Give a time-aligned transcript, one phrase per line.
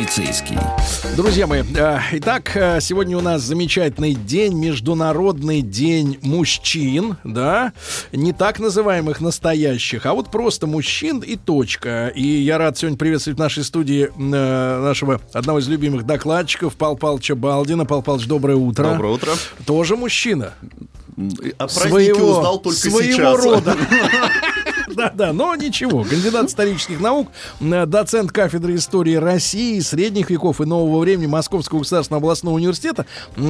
[0.00, 0.56] полицейский.
[1.14, 7.74] Друзья мои, э, итак, э, сегодня у нас замечательный день, Международный день мужчин, да,
[8.10, 12.08] не так называемых настоящих, а вот просто мужчин и точка.
[12.08, 16.96] И я рад сегодня приветствовать в нашей студии э, нашего одного из любимых докладчиков Пал
[16.96, 17.84] Палча Балдина.
[17.84, 18.92] Пал Палч, доброе утро.
[18.92, 19.32] Доброе утро.
[19.66, 20.54] Тоже мужчина.
[21.58, 23.44] О празднике узнал только своего сейчас.
[23.44, 23.76] рода.
[25.00, 26.04] Да-да, но ничего.
[26.04, 27.28] Кандидат исторических наук,
[27.60, 33.06] э, доцент кафедры истории России, средних веков и нового времени Московского государственного областного университета.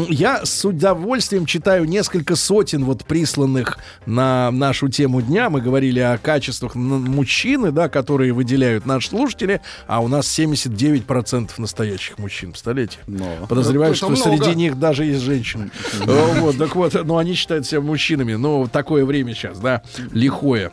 [0.08, 5.50] Я с удовольствием читаю несколько сотен вот присланных на нашу тему дня.
[5.50, 12.18] Мы говорили о качествах мужчины, да, которые выделяют наши слушатели, а у нас 79% настоящих
[12.18, 12.98] мужчин, представляете?
[13.08, 13.26] Но.
[13.48, 14.22] Подозреваю, Это что много.
[14.22, 15.70] среди них даже есть женщины.
[16.04, 18.34] Вот, так вот, но они считают себя мужчинами.
[18.34, 20.70] Но такое время сейчас, да, лихое.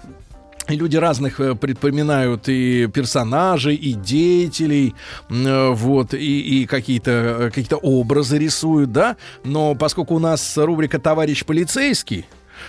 [0.70, 4.96] Люди разных э, предпоминают и персонажей, и деятелей,
[5.30, 9.16] э, вот, и, и какие-то э, какие образы рисуют, да.
[9.46, 12.26] Но поскольку у нас рубрика «Товарищ полицейский»,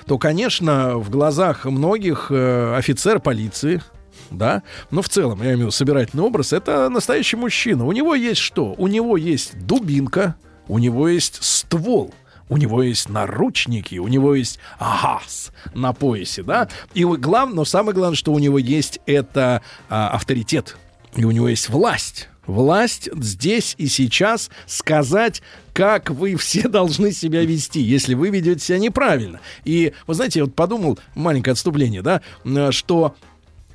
[0.06, 3.82] то, конечно, в глазах многих офицер полиции,
[4.30, 7.86] да, но в целом, я имею в виду собирательный образ, это настоящий мужчина.
[7.86, 8.74] У него есть что?
[8.76, 10.36] У него есть дубинка,
[10.68, 12.12] у него есть ствол,
[12.48, 16.68] у него есть наручники, у него есть газ на поясе, да.
[16.94, 20.76] И главное, но самое главное, что у него есть это а, авторитет,
[21.14, 22.28] и у него есть власть.
[22.46, 25.42] Власть здесь и сейчас сказать,
[25.74, 29.40] как вы все должны себя вести, если вы ведете себя неправильно.
[29.64, 33.14] И вы знаете, я вот подумал, маленькое отступление, да, м, что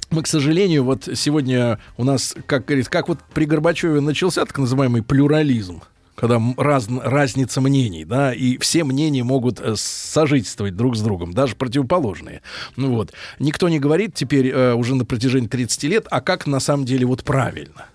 [0.09, 4.57] мы, к сожалению, вот сегодня у нас, как говорит, как вот при Горбачеве начался так
[4.57, 5.81] называемый плюрализм,
[6.15, 11.55] когда раз- разница мнений, да, и все мнения могут э, сожительствовать друг с другом, даже
[11.55, 12.41] противоположные.
[12.75, 13.13] Ну вот.
[13.39, 17.05] Никто не говорит теперь э, уже на протяжении 30 лет, а как на самом деле
[17.05, 17.85] вот правильно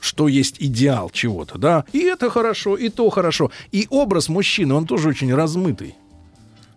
[0.00, 3.50] что есть идеал чего-то, да, и это хорошо, и то хорошо.
[3.72, 5.96] И образ мужчины, он тоже очень размытый.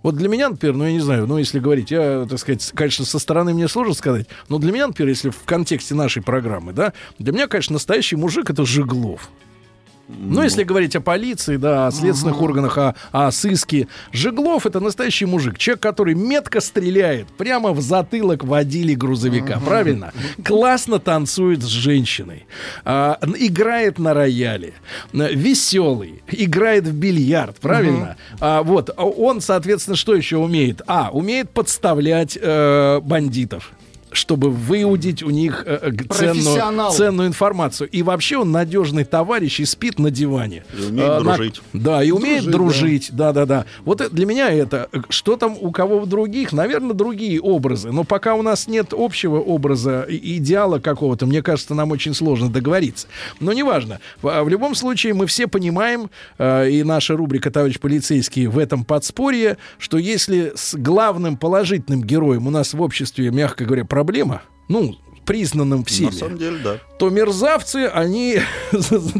[0.04, 3.06] Вот для меня, например, ну я не знаю, ну если говорить, я, так сказать, конечно,
[3.06, 6.94] со стороны мне сложно сказать, но для меня, например, если в контексте нашей программы, да,
[7.20, 9.30] для меня, конечно, настоящий мужик это Жиглов.
[10.08, 13.88] Ну, если говорить о полиции, да, о следственных органах, о, о сыске.
[14.12, 15.58] Жиглов это настоящий мужик.
[15.58, 19.60] Человек, который метко стреляет прямо в затылок водили грузовика.
[19.66, 20.14] Правильно?
[20.44, 22.46] Классно танцует с женщиной.
[22.84, 24.74] а, играет на рояле.
[25.14, 26.24] Веселый.
[26.30, 27.58] Играет в бильярд.
[27.60, 28.18] Правильно?
[28.40, 28.90] А, вот.
[28.96, 30.82] а Он, соответственно, что еще умеет?
[30.88, 33.72] А, умеет подставлять э, бандитов
[34.12, 37.90] чтобы выудить у них э, э, ценную, ценную информацию.
[37.90, 40.64] И вообще он надежный товарищ и спит на диване.
[40.78, 41.62] И умеет Э, на- дружить.
[41.74, 43.10] Да, и умеет Дружить, дружить.
[43.12, 43.66] Да, да, да.
[43.86, 44.88] Вот это- для меня это.
[44.92, 46.52] э, Что там у кого в других?
[46.54, 47.92] Наверное, другие образы.
[47.92, 52.50] Но пока у нас нет общего образа, и- идеала какого-то, мне кажется, нам очень сложно
[52.50, 53.08] договориться.
[53.40, 54.00] Но неважно.
[54.22, 58.84] В, в любом случае, мы все понимаем, э, и наша рубрика «Товарищ полицейский» в этом
[58.84, 64.96] подспорье, что если с главным положительным героем у нас в обществе, мягко говоря, проблема, ну,
[65.26, 66.78] признанным всеми, На самом деле, да.
[67.00, 68.40] то мерзавцы, они,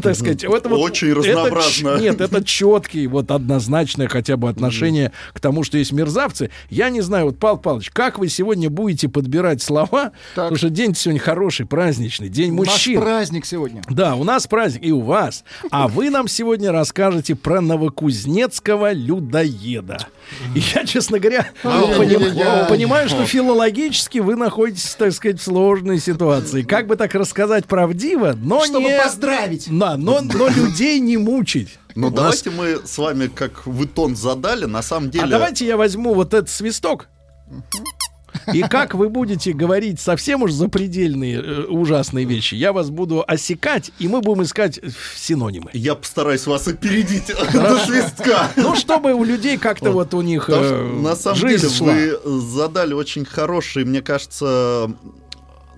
[0.02, 1.98] так сказать, это вот- Очень это разнообразно.
[1.98, 6.50] Нет, это четкий, вот однозначное хотя бы отношение к тому, что есть мерзавцы.
[6.70, 10.94] Я не знаю, вот, Павел Павлович, как вы сегодня будете подбирать слова, потому что день
[10.94, 13.00] сегодня хороший, праздничный, день мужчин.
[13.00, 13.82] праздник сегодня.
[13.88, 15.44] Да, у нас праздник, и у вас.
[15.70, 20.06] А вы нам сегодня расскажете про новокузнецкого людоеда.
[20.54, 21.46] И я, честно говоря,
[22.68, 26.62] понимаю, что филологически вы находитесь, так сказать, в сложной ситуации.
[26.62, 29.02] Как бы так рассказать правдиво, но Чтобы не...
[29.02, 29.66] поздравить.
[29.70, 31.78] Да, но, но людей не мучить.
[31.94, 35.24] Ну, нас- давайте мы с вами, как вы тон задали, на самом деле...
[35.24, 37.08] А давайте я возьму вот этот свисток.
[38.52, 43.92] И как вы будете говорить совсем уж запредельные э, ужасные вещи, я вас буду осекать,
[43.98, 44.80] и мы будем искать
[45.16, 45.70] синонимы.
[45.72, 48.50] Я постараюсь вас опередить до свистка.
[48.56, 51.92] Ну, чтобы у людей как-то вот у них э, на самом деле шла.
[51.92, 54.90] вы задали очень хороший, мне кажется,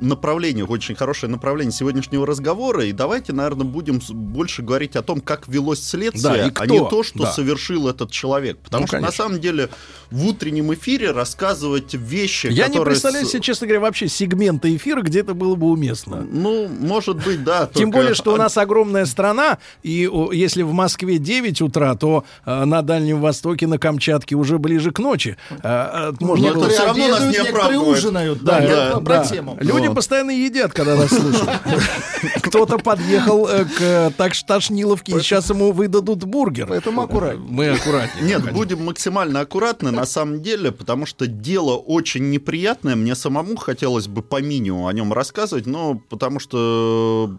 [0.04, 2.84] направление, очень хорошее направление сегодняшнего разговора.
[2.84, 6.64] И давайте, наверное, будем больше говорить о том, как велось следствие, Да, и а кто.
[6.66, 7.32] не то, что Да.
[7.32, 8.58] совершил этот человек.
[8.58, 9.24] Потому Ну, что на конечно.
[9.24, 9.68] самом деле
[10.10, 14.74] в утреннем эфире рассказывать вещи, Я не которые представляю с- себе, честно говоря, вообще сегмента
[14.74, 16.26] эфира, где это было бы уместно.
[16.30, 17.68] Ну, может быть, да.
[17.74, 22.64] Тем более, что у нас огромная страна, и если в Москве 9 утра, то э,
[22.64, 25.36] на Дальнем Востоке, на Камчатке уже ближе к ночи.
[25.50, 26.68] Э, э, можно было...
[26.68, 28.42] всё равно нас обедают, не ужинают.
[28.42, 29.24] Да, Да, я да, про- Да.
[29.24, 29.56] тему.
[29.60, 29.93] Люди.
[29.94, 31.50] Постоянно едят, когда нас слушают.
[32.42, 36.66] Кто-то подъехал э, к э, так Ташниловке, и сейчас ему выдадут бургер.
[36.68, 37.46] Поэтому аккуратнее.
[37.48, 38.24] Мы аккуратнее.
[38.26, 42.96] Нет, будем максимально аккуратны на самом деле, потому что дело очень неприятное.
[42.96, 47.38] Мне самому хотелось бы по минимуму о нем рассказывать, но потому что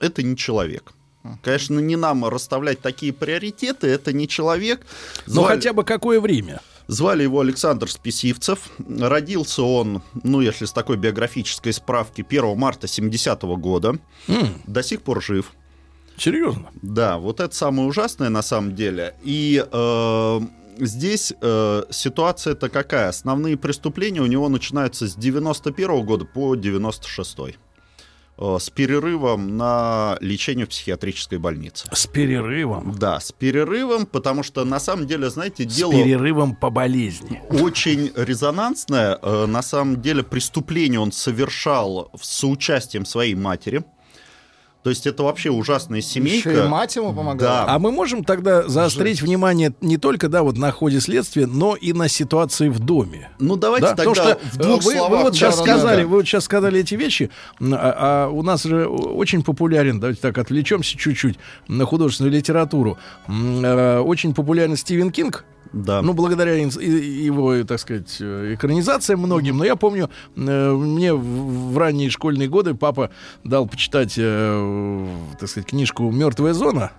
[0.00, 0.92] это не человек.
[1.42, 4.80] Конечно, не нам расставлять такие приоритеты, это не человек.
[5.26, 6.60] Но Звали- хотя бы какое время?
[6.88, 8.70] Звали его Александр Списивцев.
[8.88, 13.98] Родился он, ну, если с такой биографической справки, 1 марта 70 года.
[14.28, 15.52] М, До сих пор жив.
[16.16, 16.70] Серьезно?
[16.82, 19.14] Да, вот это самое ужасное на самом деле.
[19.22, 20.40] И э,
[20.78, 23.08] здесь э, ситуация-то какая?
[23.08, 27.52] Основные преступления у него начинаются с 91 года по 96 э,
[28.38, 31.86] с перерывом на лечение в психиатрической больнице.
[31.92, 32.94] С перерывом.
[32.98, 37.40] Да, с перерывом, потому что на самом деле, знаете, С дело перерывом по болезни.
[37.50, 39.18] очень резонансное.
[39.22, 43.84] Э, На самом деле преступление он совершал с соучастием своей матери.
[44.82, 46.50] То есть это вообще ужасная семейка.
[46.50, 47.66] Еще и мать ему помогала.
[47.66, 47.74] Да.
[47.74, 51.92] А мы можем тогда заострить внимание не только да, вот на ходе следствия, но и
[51.92, 53.30] на ситуации в доме.
[53.38, 55.10] Ну давайте Да, тогда потому что в двух э, вы, словах.
[55.10, 56.08] вы вот сейчас да, сказали, да.
[56.08, 57.30] вы вот сейчас сказали эти вещи,
[57.60, 61.38] а, а у нас же очень популярен, давайте так отвлечемся чуть-чуть
[61.68, 62.98] на художественную литературу.
[63.28, 65.44] Э, Очень популярен Стивен Кинг.
[65.72, 66.02] Да.
[66.02, 69.56] Ну, благодаря его, так сказать, э, экранизациям многим.
[69.58, 73.10] Но я помню, э, мне в ранние школьные годы папа
[73.44, 75.06] дал почитать, э,
[75.38, 76.92] так сказать, книжку «Мертвая зона».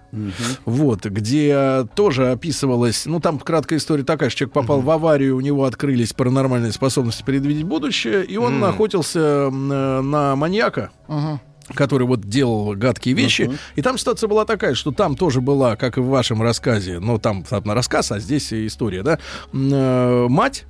[0.65, 5.41] Вот, где тоже описывалось, ну, там краткая история такая, что человек попал в аварию, у
[5.41, 11.39] него открылись паранормальные способности предвидеть будущее, и он охотился м, э, на маньяка Мгм.
[11.73, 13.51] Который вот делал гадкие вещи.
[13.75, 17.17] И там ситуация была такая, что там тоже была, как и в вашем рассказе, но
[17.17, 19.19] там, там на рассказ, а здесь история, да,
[19.53, 20.65] э, мать,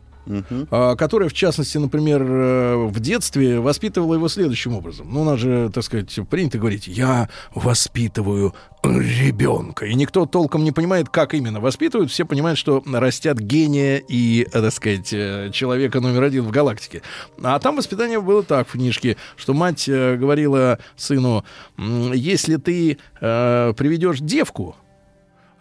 [0.72, 5.08] А, которая, в частности, например, э, в детстве воспитывала его следующим образом.
[5.12, 8.54] Ну, у нас же, так сказать, принято говорить, я воспитываю
[8.84, 9.86] ребенка.
[9.86, 12.12] И никто толком не понимает, как именно воспитывают.
[12.12, 17.02] Все понимают, что растят гения и, так сказать, э, человека номер один в галактике.
[17.42, 21.46] А там воспитание было так в книжке, что мать э, говорила сыну,
[21.78, 24.76] «М, если ты э, приведешь девку,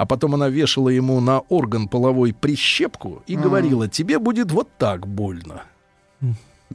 [0.02, 5.06] а потом она вешала ему на орган половой прищепку и говорила, тебе будет вот так
[5.06, 5.62] больно.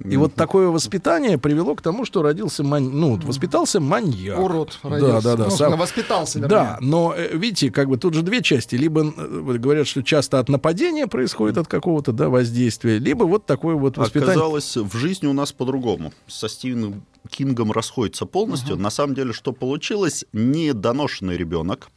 [0.01, 2.88] И вот такое воспитание привело к тому, что родился мань...
[2.88, 4.39] ну, воспитался маньяк.
[4.39, 5.21] Урод Да, родился.
[5.21, 5.44] да, да.
[5.45, 6.50] Ну, сам- воспитался, вернее.
[6.50, 8.75] Да, но э, видите, как бы тут же две части.
[8.75, 13.75] Либо э, говорят, что часто от нападения происходит от какого-то да, воздействия, либо вот такое
[13.75, 14.35] вот воспитание.
[14.35, 16.13] Оказалось, в жизни у нас по-другому.
[16.27, 18.77] Со Стивеном Кингом расходится полностью.
[18.77, 20.23] На самом деле, что получилось?
[20.31, 21.89] Недоношенный ребенок.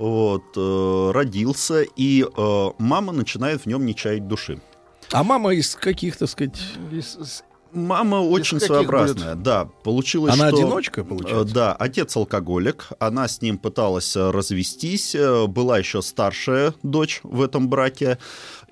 [0.00, 4.58] Вот, э, родился, и э, мама начинает в нем не чаять души.
[5.12, 6.58] А мама из каких, так сказать...
[6.90, 9.66] И с- с- Мама очень своеобразная, да.
[9.84, 10.56] Получилось, Она что...
[10.56, 11.48] одиночка, получается?
[11.48, 17.20] Э, Да, отец алкоголик, она с ним пыталась э, развестись, э, была еще старшая дочь
[17.22, 18.18] в этом браке,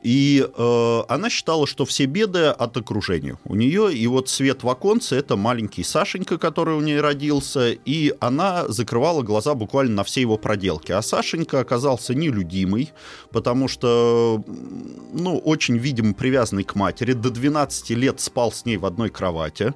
[0.03, 4.69] и э, она считала, что все беды от окружения у нее, и вот свет в
[4.69, 10.21] оконце— это маленький Сашенька, который у нее родился, и она закрывала глаза буквально на все
[10.21, 10.93] его проделки.
[10.93, 12.93] А Сашенька оказался нелюдимый,
[13.33, 14.45] потому что,
[15.13, 19.75] ну, очень, видимо, привязанный к матери, до 12 лет спал с ней в одной кровати,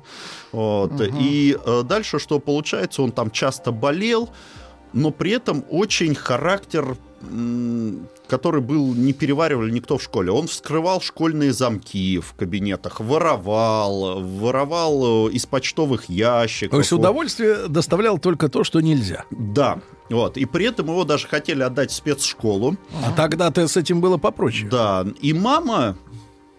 [0.52, 4.31] вот, и э, дальше что получается, он там часто болел,
[4.93, 6.97] но при этом очень характер,
[8.29, 10.31] который был, не переваривали никто в школе.
[10.31, 16.73] Он вскрывал школьные замки в кабинетах, воровал, воровал э, из почтовых ящиков.
[16.73, 19.25] То есть удовольствие доставлял только то, что нельзя.
[19.31, 20.37] Да, вот.
[20.37, 22.76] И при этом его даже хотели отдать в спецшколу.
[23.05, 24.69] А тогда-то с этим было попроще.
[24.69, 25.97] Да, и мама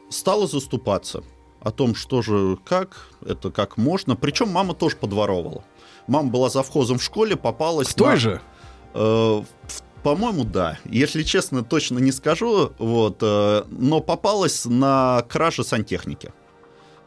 [0.09, 1.23] стала заступаться
[1.61, 4.15] о том, что же, как, это как можно.
[4.15, 5.63] Причем мама тоже подворовывала.
[6.07, 8.41] Мама была завхозом в школе, попалась В той на- же?
[8.93, 9.45] Э, в-
[10.03, 10.79] По-моему, да.
[10.85, 12.73] Если честно, точно не скажу.
[12.77, 16.33] Вот, э, но попалась на краже сантехники.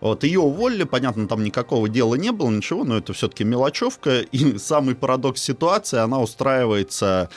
[0.01, 4.21] Вот, ее уволили, понятно, там никакого дела не было, ничего, но это все-таки мелочевка.
[4.33, 7.29] И самый парадокс ситуации, она устраивается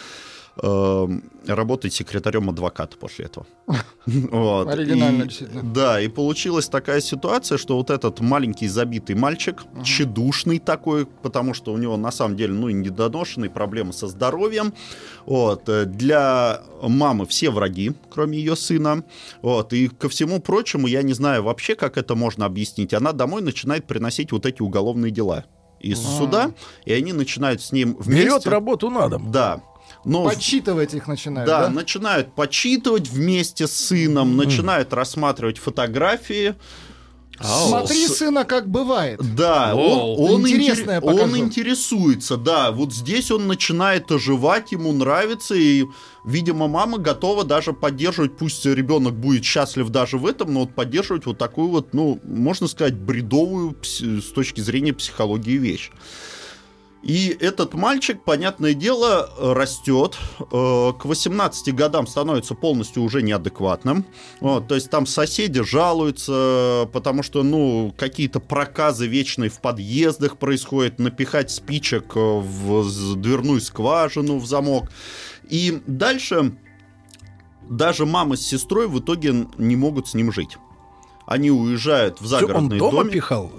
[1.48, 3.46] работать секретарем адвоката после этого.
[4.06, 4.68] Вот.
[4.68, 5.62] Оригинально, И- действительно.
[5.64, 11.74] Да, и получилась такая ситуация, что вот этот маленький забитый мальчик, тщедушный такой, потому что
[11.74, 14.74] у него на самом деле, ну, недоношенные проблемы со здоровьем.
[15.28, 15.70] Вот.
[15.70, 19.04] э, Для мамы все враги, кроме ее сына.
[19.44, 19.74] Вот.
[19.74, 22.94] И ко всему прочему, я не знаю вообще, как это можно объяснить.
[22.96, 25.46] Она домой начинает приносить вот эти уголовные дела
[25.80, 26.52] из суда,
[26.86, 28.26] и они начинают с ним вместе...
[28.26, 29.32] Берет работу на дом.
[29.32, 29.62] Да.
[30.06, 31.70] Но Почитывать их начинают, да, да?
[31.70, 36.56] начинают почитывать вместе с сыном, начинают рассматривать фотографии.
[37.42, 39.22] Смотри, С- сына, как бывает.
[39.36, 40.16] Да, Воу.
[40.18, 42.72] он, он, Интересное интере- он интересуется, да.
[42.72, 45.86] Вот здесь он начинает оживать, ему нравится, и,
[46.26, 51.26] видимо, мама готова даже поддерживать, пусть ребенок будет счастлив даже в этом, но вот поддерживать
[51.26, 55.92] вот такую вот, ну, можно сказать, бредовую с точки зрения психологии вещь.
[57.02, 60.44] И этот мальчик, понятное дело, растет, э,
[61.00, 64.06] к 18 годам становится полностью уже неадекватным.
[64.42, 71.00] Вот, то есть там соседи жалуются, потому что, ну, какие-то проказы вечные в подъездах происходят,
[71.00, 74.90] напихать спичек э, в дверную скважину, в замок.
[75.50, 76.54] И дальше
[77.70, 80.58] даже мама с сестрой в итоге не могут с ним жить.
[81.26, 83.14] Они уезжают в Всё, Он загородный дома домик.
[83.14, 83.52] пихал,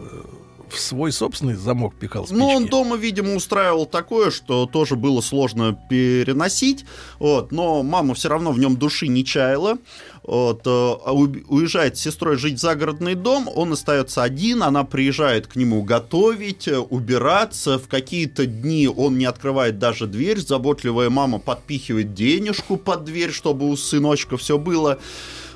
[0.73, 2.41] в свой собственный замок пихал спички.
[2.41, 6.85] Ну, он дома, видимо, устраивал такое, что тоже было сложно переносить.
[7.19, 9.79] Вот, но мама все равно в нем души не чаяла.
[10.23, 15.47] Вот, э, а уезжает с сестрой жить в загородный дом, он остается один, она приезжает
[15.47, 17.79] к нему готовить, э, убираться.
[17.79, 23.69] В какие-то дни он не открывает даже дверь, заботливая мама подпихивает денежку под дверь, чтобы
[23.69, 24.99] у сыночка все было.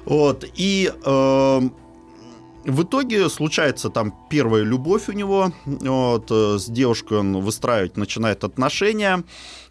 [0.05, 1.75] Вот, и эм,
[2.65, 5.53] в итоге случается там первая любовь у него.
[5.65, 9.25] Вот, э, с девушкой он выстраивать начинает отношения.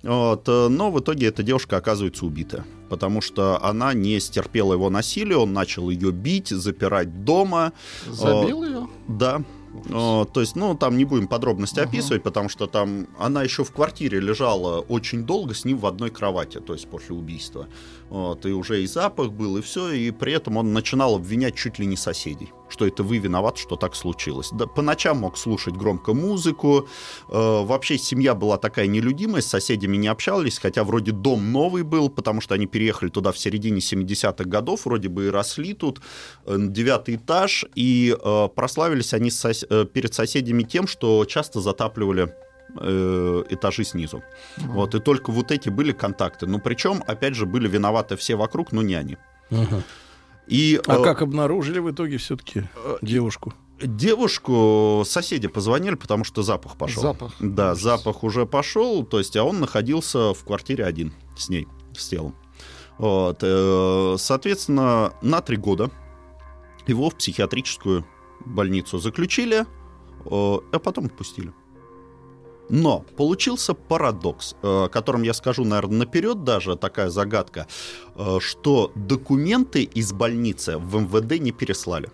[0.03, 2.65] Вот, э, но в итоге эта девушка оказывается убита.
[2.89, 7.73] Потому что она не стерпела его насилия, он начал ее бить, запирать дома.
[8.07, 8.87] Забил ее?
[9.07, 9.41] Да.
[9.89, 14.19] То есть, ну, там не будем подробности описывать, потому что там она еще в квартире
[14.19, 17.67] лежала очень долго с ним в одной кровати, то есть после убийства.
[18.13, 21.79] Вот, и уже и запах был, и все, и при этом он начинал обвинять чуть
[21.79, 24.51] ли не соседей, что это вы виноваты, что так случилось.
[24.51, 26.87] Да, по ночам мог слушать громко музыку.
[27.27, 32.07] Э, вообще семья была такая нелюдимая, с соседями не общались, хотя вроде дом новый был,
[32.07, 35.99] потому что они переехали туда в середине 70-х годов, вроде бы и росли тут,
[36.45, 42.31] э, девятый этаж, и э, прославились они сос- э, перед соседями тем, что часто затапливали
[42.79, 44.23] э, этажи снизу.
[44.57, 46.47] Вот, и только вот эти были контакты.
[46.47, 49.17] Ну, причем, опять же, были виноваты все вокруг, но не они.
[49.51, 49.83] Ага.
[50.47, 52.63] И А э, как обнаружили в итоге все-таки
[53.01, 53.53] девушку?
[53.81, 57.01] девушку соседи позвонили, потому что запах пошел.
[57.01, 57.33] Запах.
[57.39, 62.07] Да, запах уже пошел, то есть, а он находился в квартире один с ней, с
[62.07, 62.35] телом.
[62.97, 65.89] Вот, э, соответственно, на три года
[66.85, 68.05] его в психиатрическую
[68.45, 69.65] больницу заключили, э,
[70.25, 71.53] а потом отпустили.
[72.73, 77.67] Но получился парадокс, э, о котором я скажу, наверное, наперед даже, такая загадка,
[78.15, 82.09] э, что документы из больницы в МВД не переслали.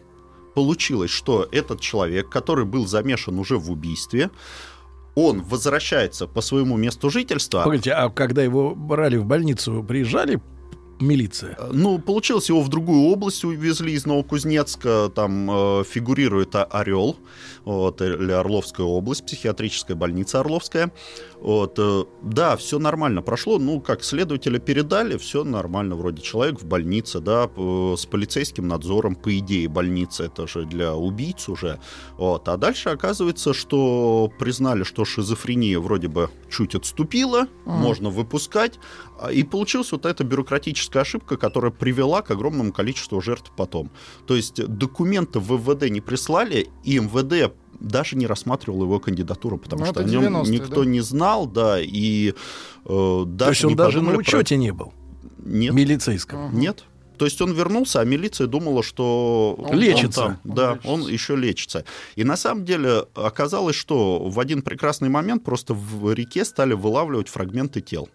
[0.56, 4.32] Получилось, что этот человек, который был замешан уже в убийстве,
[5.16, 7.64] он возвращается по своему месту жительства.
[7.64, 10.42] Погодите, а когда его брали в больницу, приезжали
[11.02, 11.56] милиция?
[11.58, 17.18] Э, Ну, получилось, его в другую область увезли из Новокузнецка, там э, фигурирует Орел,
[17.66, 20.92] вот, или Орловская область, психиатрическая больница Орловская.
[21.42, 26.66] Вот, э, да, все нормально прошло, ну, как следователя передали, все нормально, вроде человек в
[26.66, 27.50] больнице, да,
[27.96, 31.80] с полицейским надзором, по идее, больница это же для убийц уже.
[32.18, 38.80] Вот, а дальше оказывается, что признали, что шизофрения вроде бы чуть отступила, можно выпускать,
[39.20, 43.92] а, и получилась вот эта бюрократическая ошибка, которая привела к огромному количеству жертв потом.
[44.28, 49.86] То есть документы в МВД не прислали, и МВД даже не рассматривал его кандидатуру, потому
[49.86, 50.90] Ну, что о нем 90-е, никто да?
[50.90, 52.34] не знал, да, и
[52.86, 54.94] э, даже То есть он даже на подумали про- учете не был,
[55.44, 56.58] Нет, милицейском.
[56.58, 56.84] нет.
[57.18, 60.22] То есть он вернулся, а милиция думала, что Он Лечится.
[60.22, 60.90] там, Он да, лечится.
[60.90, 61.84] он еще лечится.
[62.16, 67.28] И на самом деле оказалось, что в один прекрасный момент просто в реке стали вылавливать
[67.28, 68.08] фрагменты тел.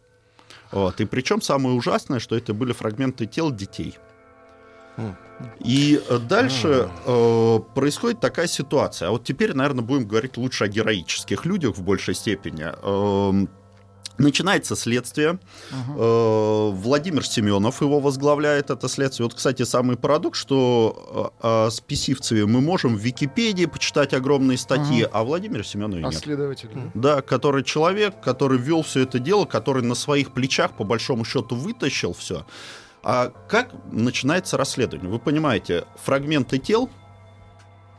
[0.72, 1.00] Вот.
[1.02, 3.94] И причем самое ужасное, что это были фрагменты тел детей.
[5.60, 9.08] И э, дальше э, происходит такая ситуация.
[9.08, 12.66] А вот теперь, наверное, будем говорить лучше о героических людях в большей степени.
[12.82, 13.48] Эм,
[14.16, 15.40] Начинается следствие.
[15.72, 19.24] Э, Владимир Семенов его возглавляет, это следствие.
[19.26, 25.06] Вот, кстати, самый парадокс, что э, о Списивцеве мы можем в Википедии почитать огромные статьи,
[25.10, 26.14] а Владимира Семенова А нет.
[26.14, 26.68] следователь.
[26.94, 31.56] Да, который человек, который вел все это дело, который на своих плечах, по большому счету,
[31.56, 32.46] вытащил все.
[33.04, 35.10] А как начинается расследование?
[35.10, 36.88] Вы понимаете, фрагменты тел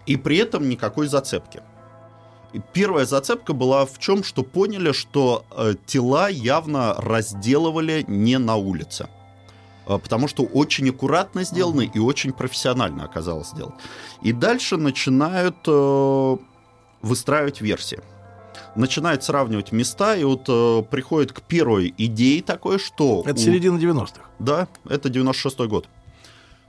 [0.07, 1.61] и при этом никакой зацепки.
[2.53, 8.55] И первая зацепка была в чем, что поняли, что э, тела явно разделывали не на
[8.55, 9.07] улице.
[9.85, 13.75] Э, Потому что очень аккуратно сделано и очень профессионально оказалось сделано.
[14.23, 16.37] И дальше начинают э,
[17.03, 17.99] выстраивать версии.
[18.75, 23.23] Начинают сравнивать места, и вот э, приходит к первой идее такой, что...
[23.25, 24.21] Это у- середина 90-х.
[24.39, 25.87] да, это 96-й год.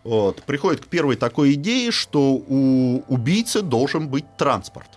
[0.04, 0.42] Вот.
[0.44, 4.88] Приходит к первой такой идее, что у убийцы должен быть транспорт.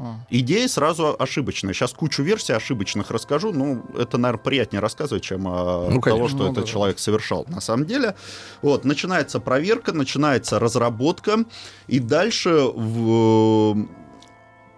[0.00, 0.16] А.
[0.30, 1.74] Идея сразу ошибочная.
[1.74, 3.52] Сейчас кучу версий ошибочных расскажу.
[3.52, 6.70] Ну, это, наверное, приятнее рассказывать, чем о Ну, того, что Ну, этот да.
[6.70, 7.46] человек совершал.
[7.48, 8.14] На самом деле,
[8.62, 11.44] вот, начинается проверка, начинается разработка,
[11.88, 13.88] и дальше в,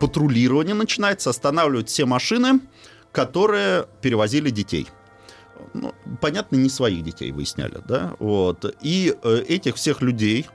[0.01, 2.61] патрулирование начинается, останавливают все машины,
[3.13, 4.89] которые перевозили детей.
[5.75, 8.75] Ну, понятно, не своих детей выясняли, да, вот.
[8.81, 10.47] И э, этих всех людей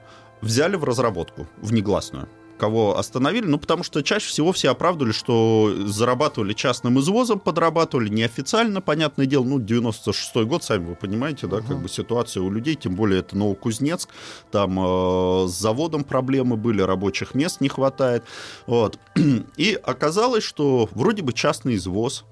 [0.41, 2.27] взяли в разработку, в негласную.
[2.57, 3.45] Кого остановили?
[3.45, 9.43] Ну, потому что чаще всего все оправдывали, что зарабатывали частным извозом, подрабатывали неофициально, понятное дело.
[9.43, 13.37] Ну, 96-й год, сами вы понимаете, да, как бы ситуация у людей, тем более это
[13.37, 14.09] Новокузнецк,
[14.51, 18.23] там э, с заводом проблемы были, рабочих мест не хватает.
[18.67, 18.99] Вот.
[19.57, 22.23] И оказалось, что вроде бы частный извоз,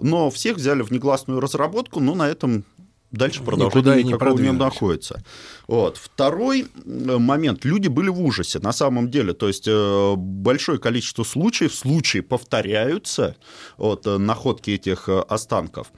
[0.00, 2.64] но всех взяли в негласную разработку, но на этом
[3.10, 5.22] дальше Никуда продолжения и не находится.
[5.66, 5.96] Вот.
[5.96, 7.64] Второй э, момент.
[7.64, 9.32] Люди были в ужасе, на самом деле.
[9.32, 13.36] То есть э, большое количество случаев, случаи повторяются,
[13.76, 15.88] вот, э, находки этих останков.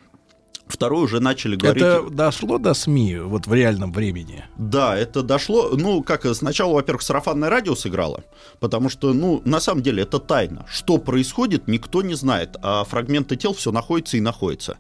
[0.70, 1.82] Второй уже начали говорить...
[1.82, 4.44] Это дошло до СМИ вот в реальном времени.
[4.56, 8.24] Да, это дошло, ну, как сначала, во-первых, сарафанное радио сыграло,
[8.60, 10.64] потому что, ну, на самом деле это тайна.
[10.70, 14.78] Что происходит, никто не знает, а фрагменты тел все находятся и находятся.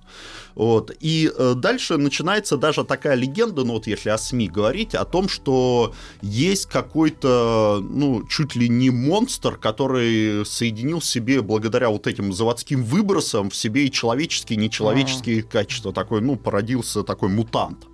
[0.54, 0.90] Вот.
[1.00, 5.28] И э, дальше начинается даже такая легенда, ну, вот если о СМИ говорить, о том,
[5.28, 12.32] что есть какой-то, ну, чуть ли не монстр, который соединил в себе благодаря вот этим
[12.32, 15.92] заводским выбросам в себе и человеческие, и нечеловеческие качества.
[15.92, 17.86] Такой, ну, породился такой мутант.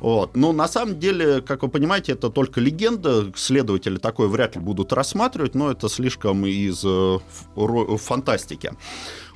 [0.00, 0.36] Вот.
[0.36, 3.32] Но на самом деле, как вы понимаете, это только легенда.
[3.34, 7.18] Следователи такое вряд ли будут рассматривать, но это слишком из э,
[7.96, 8.72] фантастики.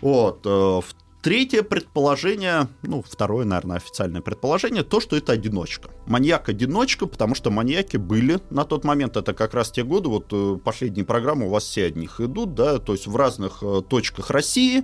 [0.02, 0.44] Вот.
[0.44, 5.88] э, в- Третье предположение, ну, второе, наверное, официальное предположение, то, что это одиночка.
[6.06, 10.58] Маньяк-одиночка, потому что маньяки были на тот момент, это как раз те годы, вот э,
[10.64, 14.30] последние программы у вас все от них идут, да, то есть в разных э, точках
[14.30, 14.82] России,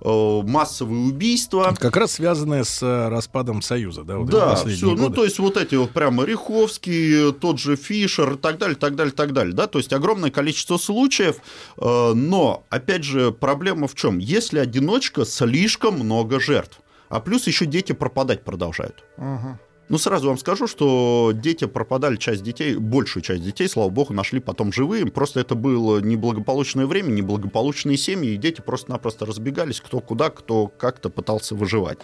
[0.00, 1.72] э, массовые убийства.
[1.78, 5.14] Как раз связанное с распадом Союза, да, вот Да, все, ну годы.
[5.14, 9.12] то есть вот эти вот прямо Риховский, тот же Фишер и так далее, так далее,
[9.12, 11.36] так далее, да, то есть огромное количество случаев,
[11.78, 14.18] э, но, опять же, проблема в чем?
[14.18, 19.04] Если одиночка, слишком много жертв, а плюс еще дети пропадать продолжают.
[19.16, 19.58] Ага.
[19.88, 24.40] Ну, сразу вам скажу, что дети пропадали, часть детей, большую часть детей, слава богу, нашли
[24.40, 25.06] потом живые.
[25.06, 31.08] Просто это было неблагополучное время, неблагополучные семьи, и дети просто-напросто разбегались, кто куда, кто как-то
[31.08, 31.98] пытался выживать.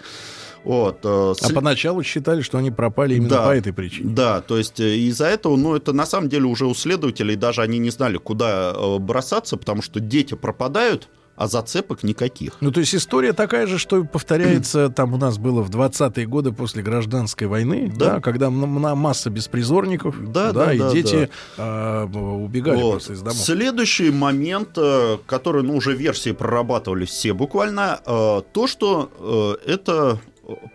[0.62, 1.00] Вот.
[1.02, 3.46] э, А сли- поначалу считали, что они пропали именно Да.
[3.46, 4.14] по этой причине.
[4.14, 7.62] Да, то есть э, из-за этого, ну, это на самом деле уже у следователей даже
[7.62, 11.08] они не знали, куда э, бросаться, потому что дети пропадают,
[11.42, 12.52] а зацепок никаких.
[12.60, 16.52] Ну, то есть история такая же, что повторяется, там у нас было в 20-е годы
[16.52, 18.20] после гражданской войны, да, Да.
[18.20, 22.90] когда масса беспризорников, Да, да, и да, дети а, убегали Вот.
[22.92, 23.38] просто из домов.
[23.38, 29.10] Следующий момент, э, который, ну, уже версии прорабатывали все буквально, э, то, что
[29.66, 30.20] э, это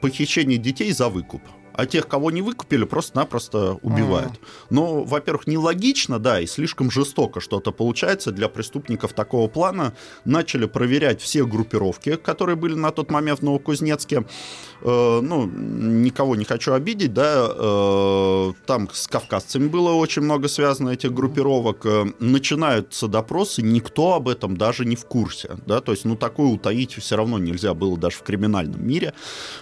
[0.02, 1.42] похищение детей за выкуп.
[1.78, 4.34] А тех, кого не выкупили, просто-напросто убивают.
[4.72, 9.94] Но, во-первых, нелогично, да, и слишком жестоко что-то получается для преступников такого плана.
[10.26, 14.26] Начали проверять все группировки, которые были на тот момент в Новокузнецке.
[14.82, 20.90] Э, ну, никого не хочу обидеть, да, э, там с кавказцами было очень много связано
[20.90, 21.86] этих группировок.
[21.86, 26.48] Э, начинаются допросы, никто об этом даже не в курсе, да, то есть, ну, такое
[26.48, 29.14] утаить все равно нельзя было даже в криминальном мире.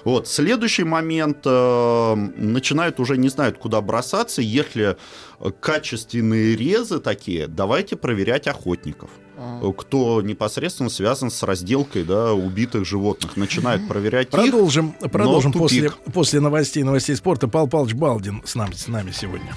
[0.05, 4.97] Вот, следующий момент, э, начинают уже не знают, куда бросаться, если
[5.39, 9.71] э, качественные резы такие, давайте проверять охотников А.
[9.73, 13.35] кто непосредственно связан с разделкой да, убитых животных.
[13.37, 14.31] Начинает проверять их.
[14.31, 16.13] Продолжим, продолжим но после, тупик.
[16.13, 17.47] после новостей, новостей спорта.
[17.47, 19.53] Павел Павлович Балдин с нами, с нами сегодня.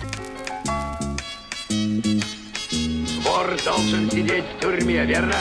[3.24, 5.34] Вор должен сидеть в тюрьме, верно?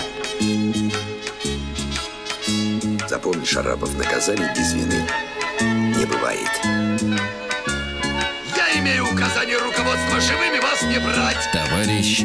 [3.08, 5.08] Запомни, Шарапов, наказание без вины
[5.98, 6.52] не бывает.
[8.56, 11.50] Я имею указание руководства живыми вас не брать.
[11.52, 12.24] Товарищ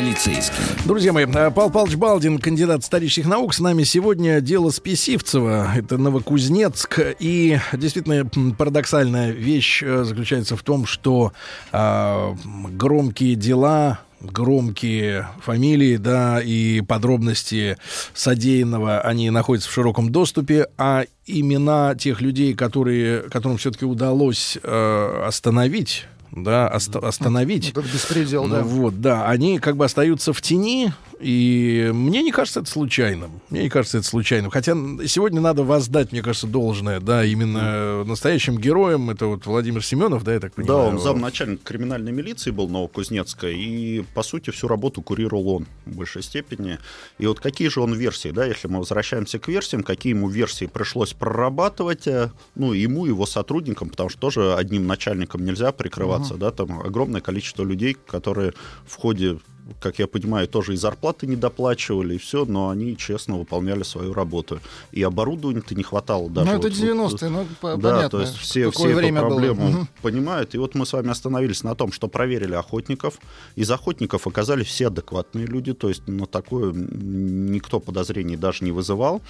[0.00, 0.56] полицейский.
[0.86, 5.98] Друзья мои, э, Павел Павлович Балдин, кандидат исторических наук, с нами сегодня дело Списивцева, это
[5.98, 8.24] Новокузнецк, и действительно
[8.56, 11.32] парадоксальная вещь э, заключается в том, что
[11.70, 12.34] а,
[12.72, 17.78] громкие дела громкие фамилии, да, и подробности
[18.12, 25.22] содеянного, они находятся в широком доступе, а имена тех людей, которые, которым все-таки удалось э,
[25.26, 27.72] остановить да, оста- остановить.
[27.74, 28.62] Вот это беспредел, Ну да.
[28.62, 33.40] Вот, да, они как бы остаются в тени, и мне не кажется это случайным.
[33.50, 34.50] Мне не кажется это случайным.
[34.50, 34.72] Хотя
[35.06, 39.10] сегодня надо воздать, мне кажется, должное, да, именно настоящим героем.
[39.10, 40.88] Это вот Владимир Семенов, да, я так Да, понимаю.
[40.88, 46.22] он замначальник криминальной милиции был Новокузнецка, и, по сути, всю работу курировал он в большей
[46.22, 46.78] степени.
[47.18, 50.66] И вот какие же он версии, да, если мы возвращаемся к версиям, какие ему версии
[50.66, 56.50] пришлось прорабатывать, э, ну, ему, его сотрудникам, потому что тоже одним начальником нельзя прикрываться, да,
[56.50, 58.54] там огромное количество людей, которые
[58.86, 59.38] в ходе
[59.78, 64.12] как я понимаю, тоже и зарплаты не доплачивали, и все, но они честно выполняли свою
[64.12, 64.60] работу.
[64.92, 66.50] И оборудования-то не хватало даже.
[66.50, 68.08] Ну, это вот- вот- 90-е, ну, да, понятно.
[68.08, 69.20] то есть все, все эту было.
[69.20, 69.88] проблему Мгм.
[70.02, 70.54] понимают.
[70.54, 73.18] И вот мы с вами остановились на том, что проверили охотников.
[73.56, 79.20] Из охотников оказались все адекватные люди, то есть на такое никто подозрений даже не вызывал.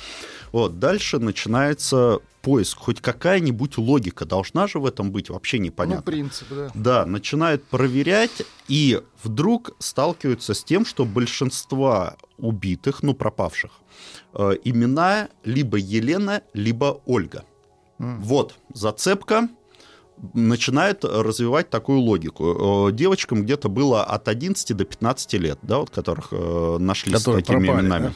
[0.53, 0.79] Вот.
[0.79, 2.79] Дальше начинается поиск.
[2.79, 6.03] Хоть какая-нибудь логика должна же в этом быть, вообще Ну, непонятно.
[6.03, 6.71] принцип, да.
[6.75, 13.71] Да, начинают проверять, и вдруг сталкиваются с тем, что большинство убитых, ну, пропавших,
[14.35, 17.45] э, имена либо Елена, либо Ольга.
[17.99, 19.49] Вот, зацепка
[20.35, 22.89] начинает развивать такую логику.
[22.89, 27.43] Э, Девочкам где-то было от 11 до 15 лет, да, вот которых э, нашли Которые
[27.43, 28.07] с такими пропали, именами.
[28.09, 28.13] да?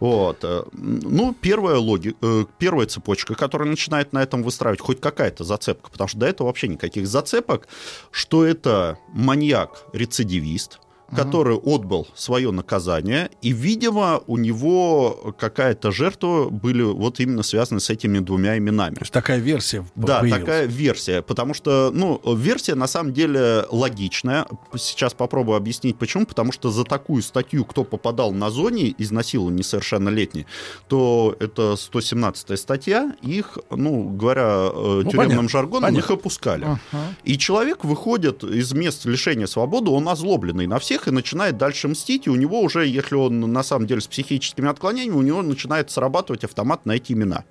[0.00, 0.38] Вот.
[0.42, 2.14] э, Ну, первая, логи...
[2.58, 6.68] первая цепочка, которая начинает на этом выстраивать хоть какая-то зацепка, потому что до этого вообще
[6.68, 7.68] никаких зацепок,
[8.10, 10.80] что это маньяк-рецидивист,
[11.14, 17.90] который отбыл свое наказание, и, видимо, у него какая-то жертва были вот именно связаны с
[17.90, 18.94] этими двумя именами.
[18.94, 20.40] То есть такая версия Да, появилась.
[20.40, 24.46] такая версия, потому что, ну, версия на самом деле логичная.
[24.76, 26.26] Сейчас попробую объяснить, почему.
[26.26, 30.46] Потому что за такую статью, кто попадал на зоне изнасилования несовершеннолетний,
[30.88, 35.98] то это 117 статья, их, ну, говоря э, тюремным понятно, жаргоном, понятно.
[35.98, 36.64] их опускали.
[36.64, 37.14] Ага.
[37.24, 42.26] И человек выходит из мест лишения свободы, он озлобленный на всех и начинает дальше мстить,
[42.26, 45.90] и у него уже, если он на самом деле с психическими отклонениями, у него начинает
[45.90, 47.44] срабатывать автомат на эти имена.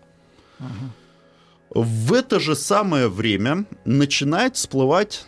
[1.74, 5.26] В это же самое время начинает всплывать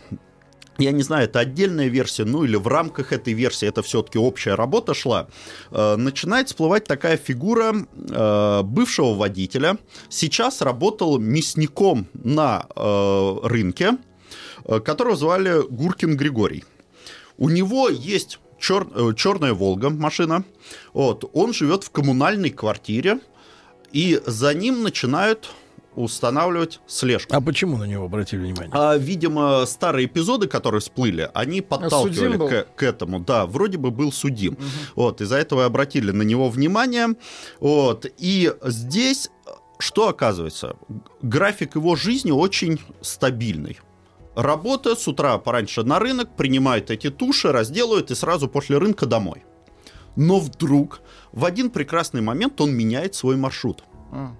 [0.78, 4.54] я не знаю, это отдельная версия, ну или в рамках этой версии это все-таки общая
[4.54, 5.28] работа шла,
[5.70, 9.78] э, начинает всплывать такая фигура э, бывшего водителя.
[10.08, 13.98] Сейчас работал мясником на э, рынке,
[14.64, 16.64] э, которого звали Гуркин Григорий.
[17.38, 20.44] У него есть чер- э, черная Волга машина.
[20.92, 23.20] Вот, он живет в коммунальной квартире,
[23.92, 25.50] и за ним начинают
[25.96, 27.34] устанавливать слежку.
[27.34, 28.70] А почему на него обратили внимание?
[28.72, 32.48] А, видимо, старые эпизоды, которые всплыли, они подталкивали судим был?
[32.48, 33.20] к, к этому.
[33.20, 34.58] Да, вроде бы был судим.
[34.96, 37.14] Вот, из-за этого и обратили на него внимание.
[37.60, 39.30] Вот, и здесь
[39.78, 40.76] что оказывается?
[41.22, 43.78] График его жизни очень стабильный.
[44.34, 49.44] Работа с утра пораньше на рынок, принимает эти туши, разделывает и сразу после рынка домой.
[50.16, 51.00] Но вдруг
[51.32, 53.84] в один прекрасный момент он меняет свой маршрут.
[54.12, 54.34] А.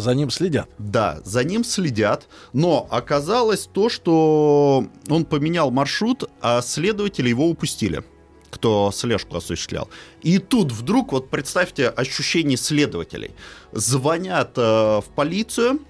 [0.00, 0.68] За ним следят.
[0.78, 8.04] Да, за ним следят, но оказалось то, что он поменял маршрут, а следователи его упустили
[8.48, 9.90] кто слежку осуществлял.
[10.22, 13.32] И тут вдруг, вот представьте ощущение следователей.
[13.72, 15.80] Звонят э, в полицию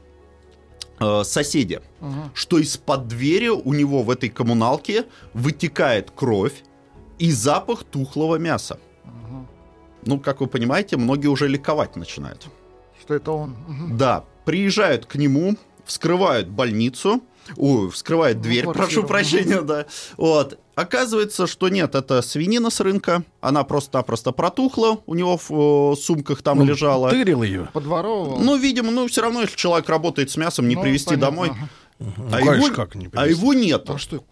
[1.24, 2.30] соседи, Ага.
[2.34, 5.04] что из-под двери у него в этой коммуналке
[5.34, 6.62] вытекает кровь
[7.18, 8.78] и запах тухлого мяса.
[9.04, 9.46] Ага.
[10.06, 12.48] Ну, как вы понимаете, многие уже ликовать начинают.
[13.00, 13.56] Что это он?
[13.68, 13.96] Мгм.
[13.98, 15.56] Да, приезжают к нему,
[15.86, 17.22] вскрывают больницу,
[17.56, 19.86] ой, вскрывают дверь, квартиру, прошу прощения, да.
[20.16, 20.58] Вот.
[20.74, 26.42] Оказывается, что нет, это свинина с рынка, она просто-напросто протухла, у него в э, сумках
[26.42, 27.08] там Ну, лежала.
[27.10, 27.70] Тырил ее.
[27.72, 28.38] Подворовывал?
[28.40, 31.48] Ну, видимо, ну, все равно, если человек работает с мясом, не Ну, привезти понятно, домой.
[31.50, 31.68] ага.
[31.98, 33.94] Ну, А его- как не А его нету.
[33.94, 34.22] А что?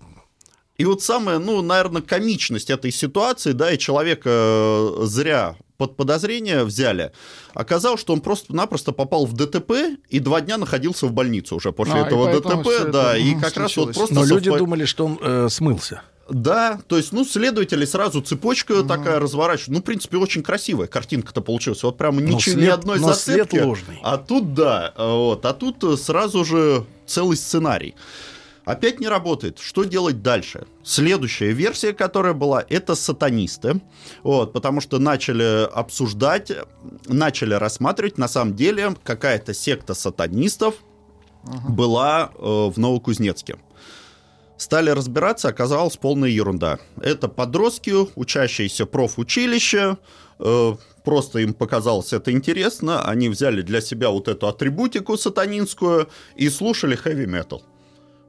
[0.77, 6.65] И вот самая, ну, наверное, комичность этой ситуации, да, и человека э, зря под подозрение
[6.65, 7.13] взяли,
[7.55, 9.73] оказалось, что он просто-напросто попал в ДТП
[10.09, 13.57] и два дня находился в больнице уже после А, этого ДТП, да, это, и как
[13.57, 13.97] раз вот случилось.
[13.97, 16.03] просто Но люди совпа- думали, что он э, смылся.
[16.31, 19.69] Да, то есть, ну, следователи сразу цепочка такая разворачивают.
[19.77, 21.83] Ну, в принципе, очень красивая картинка-то получилась.
[21.83, 23.59] Вот прямо Но ничего, ни след- одной но след зацепки.
[23.63, 23.99] ложный.
[24.03, 27.95] А тут, да, а вот, а тут э, сразу же целый сценарий.
[28.65, 29.59] Опять не работает.
[29.59, 30.67] Что делать дальше?
[30.83, 33.83] Следующая версия, которая была, это сатанисты.
[34.23, 36.51] Вот, потому что начали обсуждать,
[37.07, 40.77] начали рассматривать, на самом деле, какая-то секта сатанистов
[41.69, 43.57] была э, в Новокузнецке.
[44.57, 46.79] Стали разбираться, оказалась полная ерунда.
[47.03, 49.99] Это подростки, учащиеся профучилища,
[50.39, 50.75] э,
[51.05, 56.97] просто им показалось это интересно, они взяли для себя вот эту атрибутику сатанинскую и слушали
[56.97, 57.63] хэви-метал.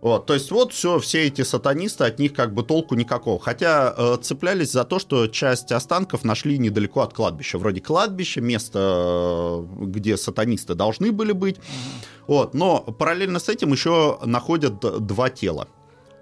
[0.05, 3.39] Вот, то есть вот все, все эти сатанисты, от них как бы толку никакого.
[3.39, 7.57] Хотя э, цеплялись за то, что часть останков нашли недалеко от кладбища.
[7.57, 11.55] Вроде кладбища, место, э, где сатанисты должны были быть.
[12.27, 15.69] Вот, но параллельно с этим еще находят два тела.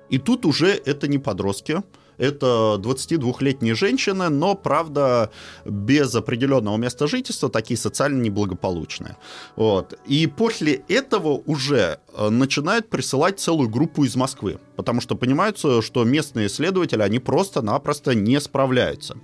[0.09, 1.83] И тут уже это не подростки,
[2.17, 5.31] это 22-летние женщины, но, правда,
[5.65, 9.17] без определенного места жительства, такие социально неблагополучные.
[9.55, 9.99] Вот.
[10.05, 16.03] И после этого уже э, начинают присылать целую группу из Москвы, потому что понимаются, что
[16.03, 19.17] местные исследователи, они просто-напросто не справляются.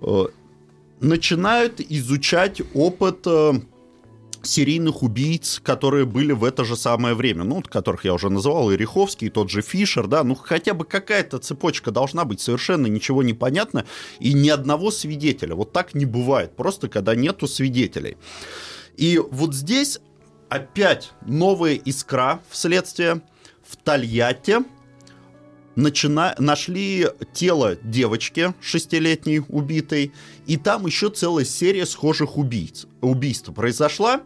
[0.00, 0.26] Э,
[1.00, 3.52] Начинают изучать опыт э,
[4.46, 8.76] серийных убийц, которые были в это же самое время, ну, которых я уже называл, и
[8.76, 13.22] Риховский, и тот же Фишер, да, ну, хотя бы какая-то цепочка должна быть, совершенно ничего
[13.22, 13.84] не понятно,
[14.20, 15.54] и ни одного свидетеля.
[15.54, 18.16] Вот так не бывает, просто когда нету свидетелей.
[18.96, 20.00] И вот здесь
[20.48, 23.22] опять новая искра в следствие.
[23.66, 24.58] В Тольятти
[25.76, 26.34] начина...
[26.38, 30.12] нашли тело девочки шестилетней убитой,
[30.46, 32.86] и там еще целая серия схожих убийц.
[33.00, 34.22] убийств произошла.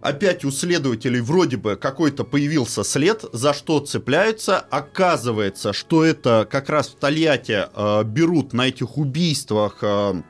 [0.00, 4.58] Опять у следователей вроде бы какой-то появился след, за что цепляются.
[4.58, 10.22] Оказывается, что это как раз в Тольятти э, берут на этих убийствах э,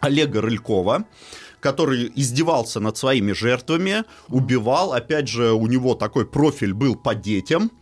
[0.00, 1.06] Олега Рылькова
[1.60, 4.92] который издевался над своими жертвами, убивал.
[4.92, 7.72] Опять же, у него такой профиль был по детям.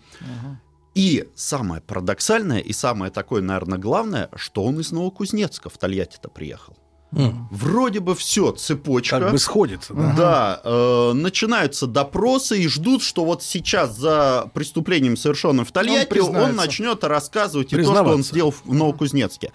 [0.95, 6.77] И самое парадоксальное и самое такое, наверное, главное, что он из Новокузнецка в Тольятти-то приехал.
[7.13, 9.21] М, Вроде бы все, цепочка.
[9.21, 10.15] Как бы сходится, да?
[10.17, 16.27] Да, э, начинаются допросы и ждут, что вот сейчас за преступлением, совершенным в Тольятти, он,
[16.33, 16.57] признается.
[16.57, 19.53] начнет рассказывать и то, что он сделал в Новокузнецке.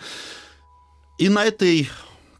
[1.17, 1.89] И на этой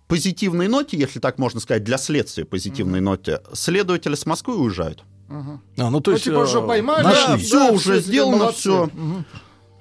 [0.08, 5.04] позитивной ноте, если так можно сказать, для следствия позитивной ноте, следователи с Москвы уезжают.
[5.30, 7.38] А, ну, то Ну, есть, типа, уже э, поймали, Да, нашли.
[7.46, 8.60] все уже все, сделано, молодцы.
[8.60, 8.89] все.
[8.94, 9.26] Мгм.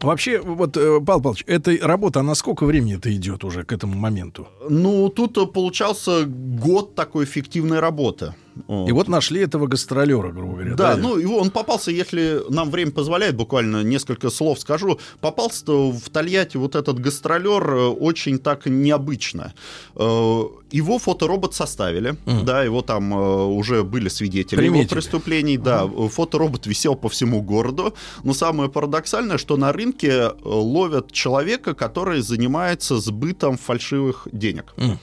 [0.01, 3.95] Вообще, вот, э, Павел Павлович, эта работа, она сколько времени это идет уже к этому
[3.97, 4.47] моменту?
[4.69, 8.35] Ну, тут э, получался год такой фиктивной работы.
[8.69, 10.75] И вот нашли этого гастролера, грубо говоря.
[10.75, 16.01] Да, ну и он попался, если нам время позволяет, буквально несколько слов скажу, попался в
[16.11, 19.53] Тольятти вот этот гастролер э, очень так необычно.
[19.95, 22.45] Э, Его фоторобот составили, Мгм.
[22.45, 24.95] да, его там э, уже были свидетели его Приметили.
[24.95, 27.95] преступлений, да, фоторобот висел по всему городу,
[28.25, 34.75] но самое парадоксальное, что на рынке ловят человека, который занимается сбытом фальшивых денег.
[34.77, 34.99] М.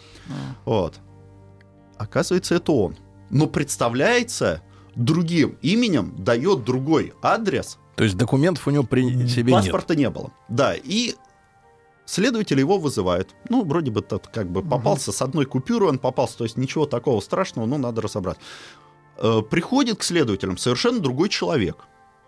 [0.66, 0.96] Вот.
[1.98, 2.96] Оказывается, это он.
[3.30, 4.62] Но представляется
[4.96, 7.78] другим именем, дает другой адрес.
[7.96, 9.64] То есть документов у него при себе нет.
[9.64, 10.32] Паспорта не было.
[10.50, 11.16] Да, и
[12.06, 13.36] следователи его вызывают.
[13.50, 16.86] Ну, вроде бы тот как бы попался с одной купюрой, он попался, то есть ничего
[16.86, 18.38] такого страшного, ну, надо разобрать.
[19.18, 21.78] Э, Приходит к следователям совершенно другой человек.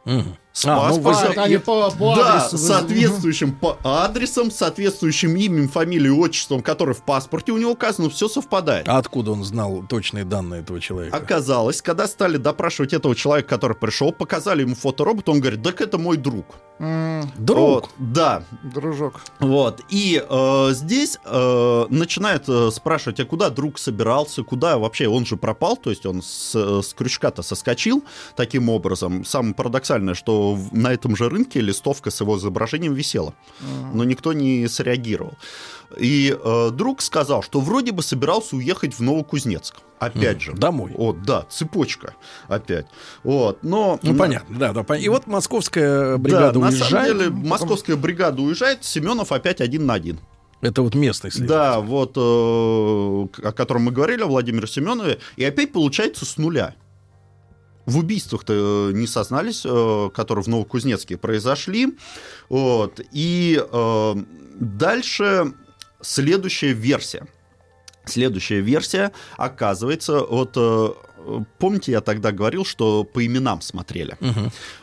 [0.05, 0.37] Мгм.
[0.57, 2.57] С А, ну, вы они по, по да, адресу.
[2.57, 8.89] соответствующим по адресом, соответствующим именем, фамилией, отчеством, который в паспорте у него указано, все совпадает.
[8.89, 11.15] А откуда он знал точные данные этого человека?
[11.15, 15.99] Оказалось, когда стали допрашивать этого человека, который пришел, показали ему фоторобот, он говорит, так это
[15.99, 16.47] мой друг.
[16.79, 17.57] М, Друг.
[17.59, 19.21] Вот, да, Дружок.
[19.39, 19.81] вот.
[19.89, 25.37] И э, здесь э, начинают э, спрашивать, а куда друг собирался, куда вообще, он же
[25.37, 28.03] пропал, то есть он с, э, с крючка-то соскочил
[28.35, 29.25] таким образом.
[29.25, 33.33] Самое парадоксальное, что на этом же рынке листовка с его изображением висела,
[33.93, 35.33] но никто не среагировал.
[35.97, 39.75] И э, друг сказал, что вроде бы собирался уехать в Новокузнецк.
[39.99, 40.53] Опять же.
[40.53, 40.91] Домой.
[40.95, 42.13] О, да, цепочка
[42.47, 42.85] опять.
[43.23, 43.97] Вот, но...
[44.03, 44.81] Ну, понятно, да, да.
[44.81, 46.91] пон- И вот московская бригада да, на уезжает.
[46.91, 50.19] самом деле московская бригада уезжает, Семенов опять один на один.
[50.61, 51.55] Это вот местный следователь.
[51.55, 56.75] Да, вот э, о котором мы говорили, о Владимире Семенове, и опять получается с нуля.
[57.87, 61.97] В убийствах-то э, не сознались, э, которые в Новокузнецке произошли.
[62.49, 62.99] Вот.
[63.13, 64.15] И э,
[64.59, 65.53] дальше
[66.01, 67.25] следующая версия.
[68.03, 70.57] Следующая версия, оказывается, вот
[71.57, 74.17] помните, я тогда говорил, что по именам смотрели.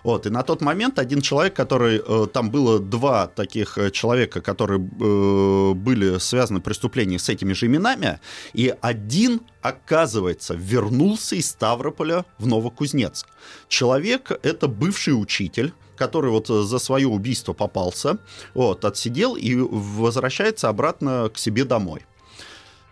[0.02, 4.40] Вот, и на тот момент один человек, который, э, там было два таких э, человека,
[4.40, 8.20] которые э, были связаны преступлением с этими же именами,
[8.52, 13.26] и один, оказывается, вернулся из Ставрополя в Новокузнецк.
[13.68, 18.18] Человек— это бывший учитель, который вот за свое убийство попался,
[18.54, 22.04] вот, отсидел и возвращается обратно к себе домой.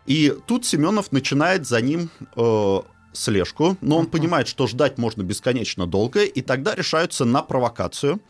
[0.07, 2.81] И тут Семенов начинает за ним э,
[3.13, 8.21] слежку, но он понимает, что ждать можно бесконечно долго, и тогда решаются на провокацию.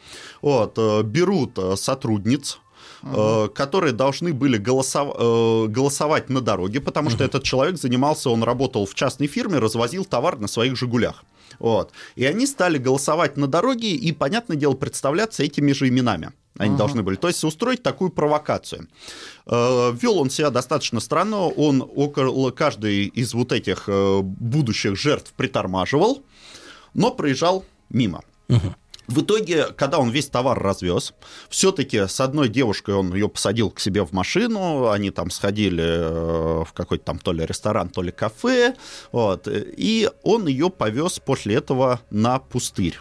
[0.41, 2.59] Вот, э, берут э, сотрудниц,
[3.03, 8.87] э, которые должны были голосов- голосовать на дороге, потому что этот человек занимался, он работал
[8.87, 11.25] в частной фирме, развозил товар на своих «Жигулях».
[11.59, 11.93] Вот.
[12.17, 16.33] И они стали голосовать на дороге и, понятное дело, представляться этими же именами.
[16.59, 17.17] Они должны были.
[17.17, 18.89] То есть устроить такую провокацию.
[19.47, 21.47] Э, Вел он себя достаточно странно.
[21.47, 26.23] Он около каждой из вот этих э, будущих жертв притормаживал,
[26.95, 28.23] но проезжал мимо.
[29.09, 31.13] В итоге, когда он весь товар развез,
[31.51, 36.65] все-таки с одной девушкой он ее посадил к себе в машину, они там сходили э,
[36.65, 38.75] в какой-то там то ли ресторан, то ли кафе,
[39.11, 42.99] вот, и он ее повез после этого на пустырь.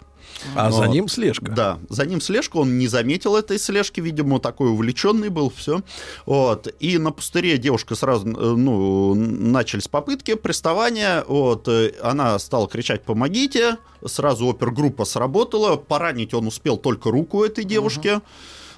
[0.54, 0.88] А за Вот.
[0.88, 1.50] ним слежка.
[1.50, 5.82] Да, за ним слежка, он не заметил этой слежки, видимо, такой увлеченный был, все.
[6.26, 6.68] Вот.
[6.80, 13.04] И на пустыре девушка сразу, э, ну, начались попытки приставания, вот, э, она стала кричать
[13.04, 18.20] «помогите», сразу опергруппа сработала, поранить он успел только руку этой девушки,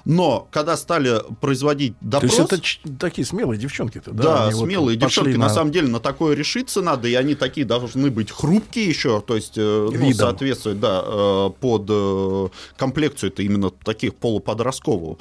[0.05, 2.51] но когда стали производить То допрос...
[2.51, 4.23] есть это такие смелые девчонки-то, да?
[4.23, 5.37] Да, вот смелые пошли девчонки.
[5.37, 5.47] На...
[5.47, 9.35] на- самом деле на такое решиться надо, и они такие должны быть хрупкие еще, то
[9.35, 10.13] есть э, ну, Видом.
[10.13, 15.17] соответствует, да, э, под э, комплекцию это именно таких полуподросткового.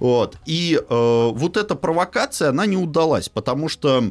[0.00, 0.36] Вот.
[0.46, 4.10] И вот эта провокация, она не удалась, потому что...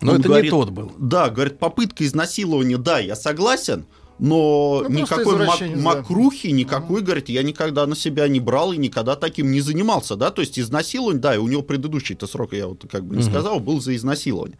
[0.00, 0.92] Но он это говорит- не тот был.
[0.98, 3.86] Да, говорит, попытка изнасилования, да, я согласен,
[4.18, 5.76] но Ну, никакой мак- да.
[5.76, 10.30] макрухи, никакой, говорит, я никогда на себя не брал и никогда таким не занимался, да,
[10.30, 13.60] то есть изнасилование, да, и у него предыдущий-то срок, я вот как бы не сказал,
[13.60, 14.58] был за изнасилование.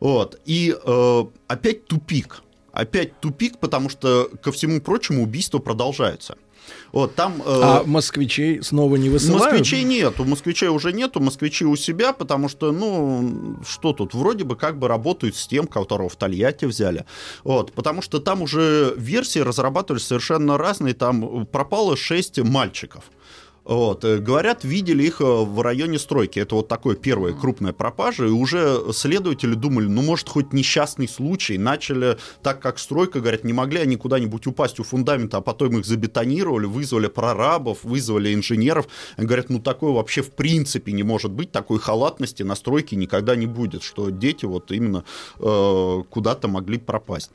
[0.00, 6.36] Вот, и э, опять тупик, опять тупик, потому что, ко всему прочему, убийства продолжаются.
[6.92, 7.42] Вот, там...
[7.44, 9.52] э, А москвичей снова не высылают?
[9.52, 14.44] Москвичей нет, у москвичей уже нету, москвичи у себя, потому что, ну, что тут, вроде
[14.44, 17.04] бы как бы работают с тем, которого в Тольятти взяли.
[17.44, 23.04] Вот, потому что там уже версии разрабатывались совершенно разные, там пропало 6 мальчиков.
[23.68, 26.38] Вот, э, говорят, видели их э, в районе стройки.
[26.40, 28.24] Это вот такое первая крупная пропажа.
[28.24, 31.58] И уже следователи думали, ну, может, хоть несчастный случай.
[31.58, 35.84] Начали, так как стройка, говорят, не могли они куда-нибудь упасть у фундамента, а потом их
[35.84, 38.88] забетонировали, вызвали прорабов, вызвали инженеров.
[39.18, 41.52] Они говорят, ну, такое вообще в принципе не может быть.
[41.52, 45.04] Такой халатности на стройке никогда не будет, что дети вот именно
[45.40, 47.30] э, куда-то могли пропасть.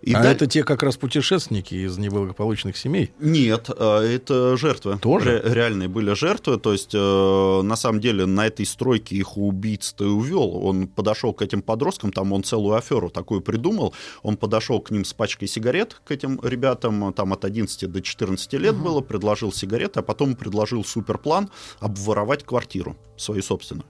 [0.00, 3.12] И а даль- это те как раз путешественники из неблагополучных семей?
[3.20, 4.98] нет, э, это жертвы.
[5.02, 5.42] Тоже?
[5.44, 6.58] Ре- реальные были жертвы.
[6.58, 10.64] То есть, э, на самом деле, на этой стройке их убийц-то и увел.
[10.64, 13.94] Он подошел к этим подросткам, там он целую аферу такую придумал.
[14.22, 18.54] Он подошел к ним с пачкой сигарет, к этим ребятам, там от 11 до 14
[18.54, 21.50] лет было, предложил сигареты, а потом предложил суперплан
[21.80, 23.86] обворовать квартиру свою собственную.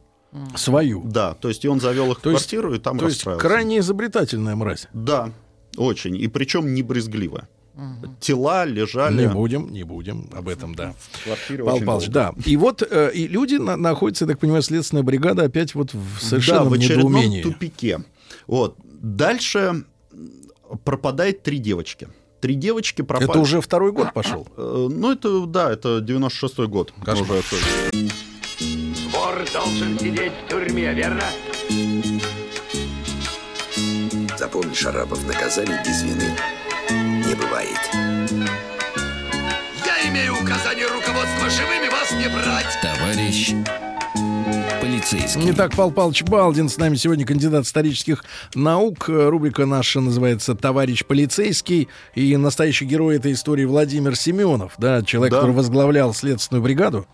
[0.54, 1.02] Свою.
[1.04, 3.18] Да, то есть и он завел их в То есть- квартиру и там То есть
[3.18, 3.48] расстраивался.
[3.48, 4.88] крайне изобретательная мразь.
[4.92, 5.30] Да,
[5.76, 6.16] очень.
[6.16, 6.82] И причем не
[7.76, 8.16] брезгливо.
[8.20, 10.94] Тела лежали Не будем, не будем об этом, да.
[11.26, 12.10] очень Павлович, долго.
[12.12, 12.32] да.
[12.44, 16.20] И вот э, и люди на- находятся, я так понимаю, следственная бригада опять вот в
[16.20, 17.42] совершенно да, в очередном недоумении.
[17.42, 18.00] тупике.
[18.46, 18.76] Вот.
[19.02, 19.84] Дальше
[20.84, 22.08] пропадает три девочки.
[22.40, 23.30] Три девочки пропали.
[23.30, 24.46] Это уже второй год пошел.
[24.56, 26.92] Э, Ну, это, да, это 96-й год.
[27.04, 27.30] Кошмар.
[27.30, 27.42] Уже
[29.12, 31.22] Вор должен сидеть в тюрьме, верно?
[34.38, 36.30] Запомни, Шарапов, наказаний без вины
[37.26, 37.80] не бывает.
[39.84, 42.78] Я имею указание руководства живыми вас не брать.
[42.80, 43.52] Товарищ
[44.80, 45.50] полицейский.
[45.50, 49.06] Итак, Павел Павлович Балдин с нами сегодня кандидат исторических наук.
[49.08, 51.88] Рубрика наша называется «Товарищ полицейский».
[52.14, 55.38] И настоящий герой этой истории Владимир Семенов, да, человек, Да.
[55.40, 57.06] который возглавлял следственную бригаду,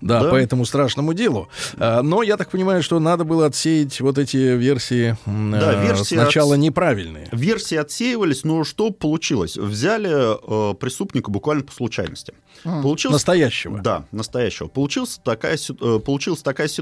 [0.00, 0.30] да, Да.
[0.30, 1.48] по этому страшному делу.
[1.78, 6.14] А, Но я так понимаю, что надо было отсеять вот эти версии, Да, э, версии
[6.16, 7.28] сначала отс- неправильные.
[7.30, 9.56] Версии отсеивались, но что получилось?
[9.56, 12.34] Взяли э, преступника буквально по случайности.
[12.64, 13.78] Получилось Настоящего.
[13.80, 14.66] Да, настоящего.
[14.66, 16.79] Получилась такая, э, получилась такая ситуация.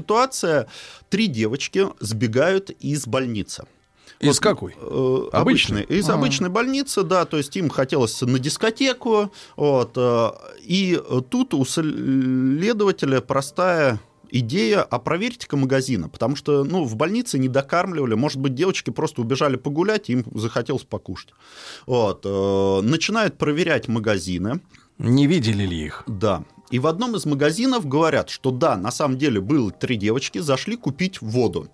[1.09, 3.65] Три девочки сбегают из больницы.
[4.19, 4.75] Из Вот, какой?
[4.77, 5.83] Э, Обычной?
[5.83, 5.97] обычной.
[5.99, 10.29] Из обычной больницы, да, то есть им хотелось на дискотеку, вот, э,
[10.61, 13.99] и тут у следователя простая
[14.31, 19.21] идея, а проверьте-ка магазины, потому что, ну, в больнице не докармливали, может быть, девочки просто
[19.21, 21.29] убежали погулять, им захотелось покушать.
[21.87, 22.21] Вот.
[22.25, 24.59] э, Начинают проверять магазины,
[24.97, 26.03] Не видели ли их?
[26.07, 26.43] да.
[26.71, 30.75] И в одном из магазинов говорят, что да, на самом деле было три девочки, зашли
[30.75, 31.69] купить воду.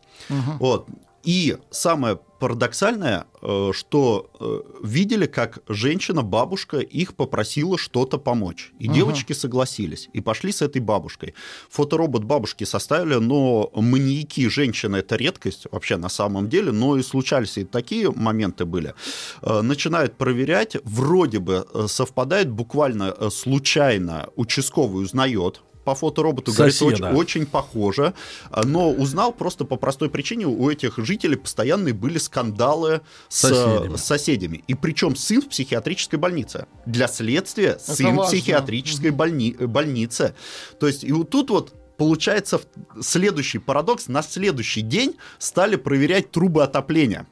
[0.59, 0.87] Вот.
[1.23, 8.71] И самое парадоксальное, э, что э, видели, как женщина, бабушка их попросила что-то помочь.
[8.77, 10.09] И девочки согласились.
[10.13, 11.33] И пошли с этой бабушкой.
[11.69, 17.57] Фоторобот бабушки составили, но маньяки женщины это редкость вообще на самом деле, но и случались
[17.57, 18.93] и такие моменты были.
[19.41, 27.09] Э, Начинают проверять, вроде бы совпадает буквально случайно, участковый узнает, по фотороботу, говорит, Соседа.
[27.11, 28.13] очень, очень похоже,
[28.49, 33.95] а, но узнал просто по простой причине, у этих жителей постоянные были скандалы с Соседями.
[33.95, 34.63] с соседями.
[34.67, 36.65] И причем сын в психиатрической больнице.
[36.85, 38.31] Для следствия сын в важно.
[38.35, 40.33] психиатрической больни- э, больнице.
[40.79, 44.07] То есть и вот тут вот получается в- следующий парадокс.
[44.07, 47.27] На следующий день стали проверять трубы отопления.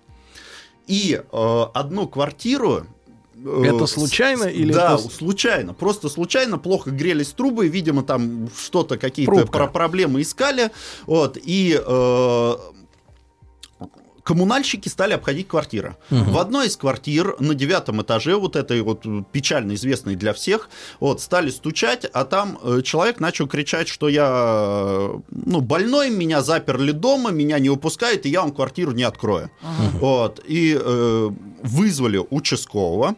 [0.88, 2.86] И э, одну квартиру...
[3.44, 5.74] э, Это случайно или да, это случайно.
[5.74, 10.72] Просто случайно плохо грелись трубы, видимо, там что-то, какие-то про- проблемы искали.
[11.06, 12.54] Вот, и э,
[14.24, 15.96] коммунальщики стали обходить квартиры.
[16.10, 20.70] В одной из квартир на девятом этаже, вот этой вот печально известной для всех,
[21.00, 26.42] вот, стали стучать, а там э, человек начал кричать, что я э, ну, больной, меня
[26.42, 29.52] заперли дома, меня не выпускают, и я вам квартиру не открою.
[30.00, 31.30] Вот, и э,
[31.62, 33.16] вызвали участкового.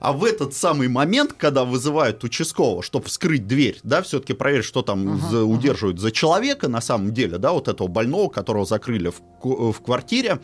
[0.00, 4.82] А в этот самый момент, когда вызывают участкового, чтобы вскрыть дверь, да, все-таки проверить, что
[4.82, 9.20] там за- удерживают за человека на самом деле, да, вот этого больного, которого закрыли в,
[9.40, 10.40] ку- в квартире,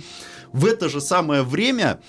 [0.52, 2.00] в это же самое время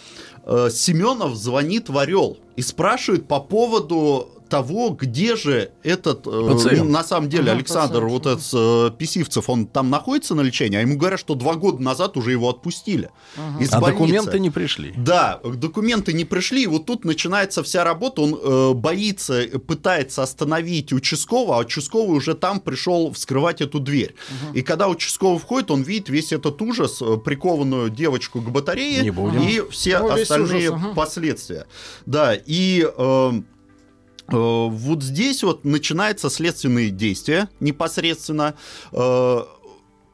[0.44, 6.80] э, Семенов звонит в Орел и спрашивает по поводу того, где же этот, э, Пациент.
[6.86, 8.12] ну, на самом деле, Ага, Александр, пациент.
[8.12, 11.82] вот этот э, Писивцев, он там находится на лечении, а ему говорят, что два года
[11.82, 13.10] назад уже его отпустили
[13.60, 14.02] из А больницы.
[14.04, 14.94] документы не пришли.
[14.98, 18.22] Да, документы не пришли, и вот тут начинается вся работа.
[18.22, 24.16] Он э, боится, пытается остановить участкового, а участковый уже там пришел вскрывать эту дверь.
[24.54, 29.12] И когда участковый входит, он видит весь этот ужас, э, прикованную девочку к батарее Не
[29.12, 29.42] будем.
[29.42, 30.94] и все Ну, остальные ужас, ага.
[30.94, 31.66] последствия.
[32.06, 33.32] Да, и э,
[34.36, 38.56] вот здесь вот начинаются следственные действия непосредственно.
[38.92, 39.44] Э,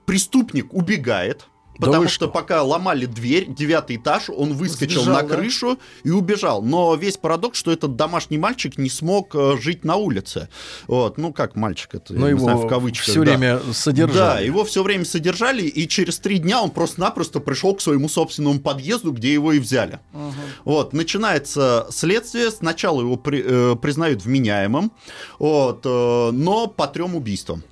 [0.05, 1.47] преступник убегает.
[1.80, 2.28] Да Потому вы что что?
[2.32, 5.36] пока ломали дверь, девятый этаж, он выскочил Сбежал, на да?
[5.36, 6.61] крышу и убежал.
[6.61, 10.49] Но весь парадокс, что этот домашний мальчик не смог э, жить на улице.
[10.88, 13.05] Вот, ну как мальчик это, Но я не знаю, его в кавычках.
[13.07, 13.32] все да.
[13.32, 14.45] время Да, содержали.
[14.45, 19.11] его все время содержали, и через три дня он просто-напросто пришел к своему собственному подъезду,
[19.11, 19.99] где его и взяли.
[20.65, 24.91] Вот, начинается следствие, сначала его при- э, признают вменяемым,
[25.39, 27.63] вот, э, но по трем убийствам.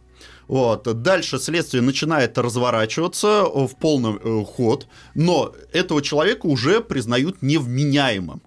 [0.52, 0.84] Вот.
[1.02, 4.86] Дальше следствие начинает разворачиваться э, в полный э, ход,
[5.16, 8.42] но этого человека уже признают невменяемым.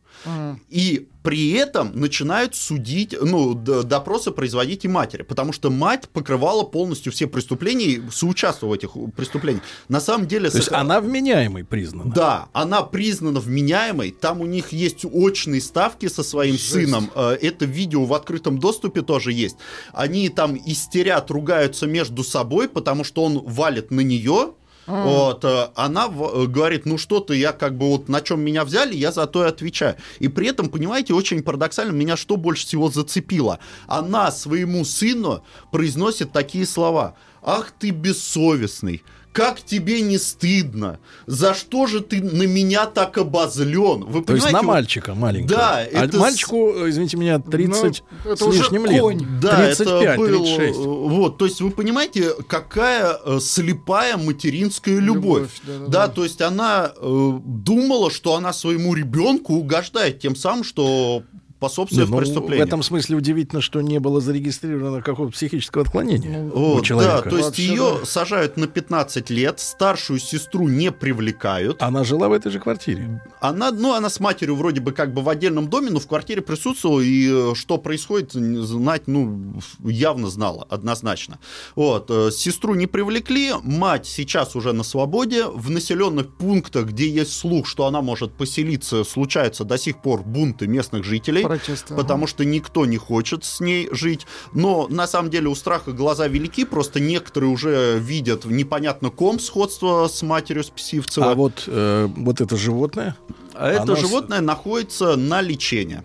[0.70, 7.12] И при этом начинают судить, ну, допросы производить и матери, потому что мать покрывала полностью
[7.12, 9.64] все преступления и соучаствовала в этих преступлениях.
[9.89, 10.51] На самом деле...
[10.51, 12.12] То есть она вменяемой признана.
[12.12, 14.11] да, она признана вменяемой.
[14.11, 17.11] Там у них есть очные ставки со своим сыном.
[17.14, 19.57] Э, Это видео в открытом доступе тоже есть.
[19.95, 24.53] Они там истерят, ругаются между собой, потому что он валит на нее.
[24.87, 28.64] Вот, э, она э, говорит, ну что ты, я как бы вот на чем меня
[28.64, 29.97] взяли, я за то и отвечаю.
[30.18, 33.59] И при этом, понимаете, очень парадоксально, меня что больше всего зацепило?
[33.87, 37.14] Она своему сыну произносит такие слова.
[37.43, 39.03] Ах ты бессовестный,
[39.35, 41.01] как тебе не стыдно?
[41.26, 44.05] За что же ты на меня так обозлен?
[44.05, 45.59] Вы То есть понимаете, на вот- мальчика маленького.
[45.59, 49.01] Да, А это мальчику, извините меня, 30 Ну, это с уже лишним лет.
[49.01, 49.26] конь.
[49.43, 50.78] Да, 35, это был, 36.
[50.78, 55.24] э, вот, то есть вы понимаете, какая э, слепая материнская любовь.
[55.24, 56.07] Любовь, да-да-да.
[56.07, 61.24] да, то есть она э, думала, что она своему ребенку угождает тем самым, что
[61.68, 62.66] способствует ну, в преступлению.
[62.66, 67.30] этом смысле удивительно, что не было зарегистрировано какого-то психического отклонения у Вот, да, человека.
[67.30, 68.06] то есть Вообще, ее да.
[68.06, 71.82] сажают на 15 лет, старшую сестру не привлекают.
[71.82, 73.22] Она жила в этой же квартире.
[73.40, 76.42] Она, ну, она с матерью вроде бы как бы в отдельном доме, но в квартире
[76.42, 81.38] присутствовала, и э, что происходит, знать, ну, явно знала, однозначно.
[81.76, 87.32] Вот, э, сестру не привлекли, мать сейчас уже на свободе, в населенных пунктах, где есть
[87.32, 91.42] слух, что она может поселиться, случаются до сих пор бунты местных жителей.
[91.59, 94.26] Протесты, Потому что никто не хочет с ней жить.
[94.52, 100.09] Но на самом деле у страха глаза велики, просто некоторые уже видят непонятно ком сходство
[100.09, 101.30] с матерью Списивцева.
[101.30, 103.16] А вот, э, вот это животное,
[103.59, 106.02] это Оно животное находится на лечении.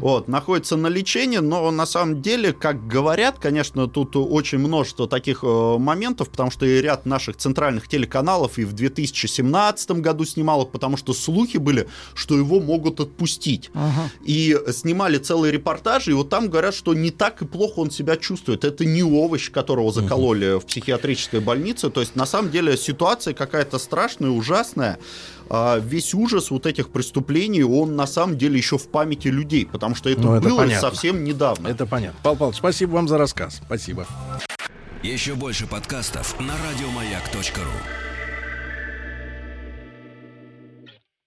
[0.00, 5.42] Вот, находится на лечении, но на самом деле, как говорят, конечно, тут очень множество таких
[5.42, 10.68] э, моментов, потому что и ряд наших центральных телеканалов и в 2017 году снимал их,
[10.70, 13.70] потому что слухи были, что его могут отпустить.
[14.22, 18.16] И снимали целые репортажи, и вот там говорят, что не так и плохо он себя
[18.16, 18.64] чувствует.
[18.64, 21.90] Это не овощ, которого закололи в психиатрической больнице.
[21.90, 24.98] То есть, на самом деле, ситуация какая-то страшная, ужасная.
[25.48, 29.94] А весь ужас вот этих преступлений, он на самом деле еще в памяти людей, потому
[29.94, 30.90] что это Ну, это было понятно.
[30.90, 31.68] совсем недавно.
[31.68, 32.18] Это понятно.
[32.22, 33.60] Павел Павлович, спасибо вам за рассказ.
[33.64, 34.06] Спасибо.
[35.02, 38.05] Еще больше подкастов на радиомаяк.ру.